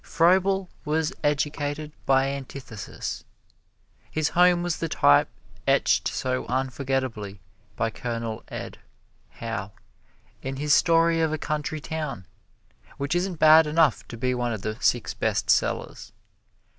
[0.03, 3.23] Froebel was educated by antithesis.
[4.09, 5.29] His home was the type
[5.67, 7.39] etched so unforgetably
[7.75, 8.79] by Colonel Ed.
[9.29, 9.73] Howe
[10.41, 12.25] in his "Story of a Country Town,"
[12.97, 16.11] which isn't bad enough to be one of the Six Best Sellers.